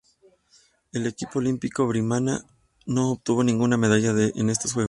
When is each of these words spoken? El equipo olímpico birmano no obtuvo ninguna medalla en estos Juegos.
El 0.93 1.05
equipo 1.05 1.37
olímpico 1.37 1.87
birmano 1.87 2.39
no 2.87 3.11
obtuvo 3.11 3.43
ninguna 3.43 3.77
medalla 3.77 4.09
en 4.33 4.49
estos 4.49 4.73
Juegos. 4.73 4.79